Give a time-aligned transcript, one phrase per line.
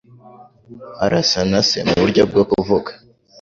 [1.05, 2.91] Arasa na se muburyo bwo kuvuga.